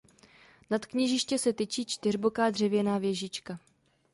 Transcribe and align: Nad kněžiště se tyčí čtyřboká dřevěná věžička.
Nad 0.69 0.85
kněžiště 0.85 1.39
se 1.39 1.53
tyčí 1.53 1.85
čtyřboká 1.85 2.49
dřevěná 2.49 2.97
věžička. 2.97 3.59